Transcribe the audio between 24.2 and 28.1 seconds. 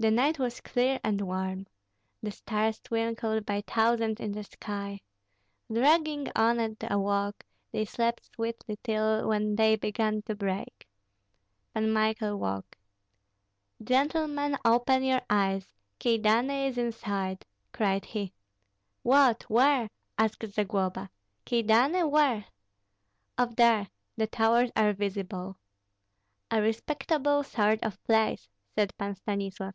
towers are visible." "A respectable sort of